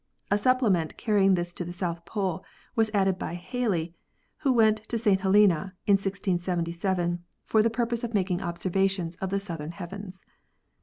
A 0.31 0.37
supplement 0.39 0.97
carrying 0.97 1.35
this 1.35 1.53
to 1.53 1.63
the 1.63 1.71
South 1.71 2.05
Pole 2.05 2.43
was 2.75 2.89
added 2.91 3.19
by 3.19 3.35
Halley, 3.35 3.93
who 4.37 4.51
went 4.51 4.77
to 4.89 4.97
St. 4.97 5.21
Helena 5.21 5.73
in 5.85 5.93
1677 5.97 7.23
for 7.43 7.61
the 7.61 7.69
purpose 7.69 8.03
of 8.03 8.15
making 8.15 8.41
observations 8.41 9.15
of 9.17 9.29
the 9.29 9.39
southern 9.39 9.73
heavens. 9.73 10.25